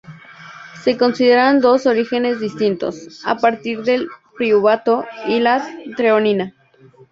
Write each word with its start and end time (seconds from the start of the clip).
Se 0.81 0.97
consideran 0.97 1.61
dos 1.61 1.85
orígenes 1.85 2.39
distintos: 2.39 3.21
a 3.23 3.37
partir 3.37 3.83
del 3.83 4.07
piruvato 4.35 5.05
y 5.27 5.39
la 5.39 5.63
treonina. 5.95 6.55